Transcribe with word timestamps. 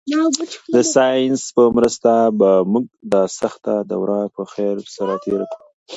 د 0.73 0.75
ساینس 0.93 1.41
په 1.55 1.63
مرسته 1.77 2.11
به 2.39 2.49
موږ 2.71 2.85
دا 3.13 3.23
سخته 3.39 3.73
دوره 3.91 4.19
په 4.35 4.41
خیر 4.53 4.75
سره 4.95 5.13
تېره 5.23 5.45
کړو. 5.51 5.57